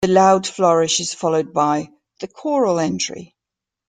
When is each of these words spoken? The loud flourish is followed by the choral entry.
The 0.03 0.07
loud 0.07 0.47
flourish 0.47 0.99
is 0.99 1.13
followed 1.13 1.53
by 1.53 1.91
the 2.21 2.27
choral 2.27 2.79
entry. 2.79 3.35